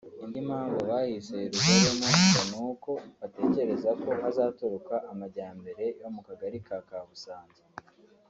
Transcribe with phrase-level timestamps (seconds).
[0.23, 6.77] Indi mpamvu bahise Yeruzaremu ngo ni uko batekereza ko hazaturuka amajyambere yo mu Kagari ka
[6.89, 7.63] Kabusanza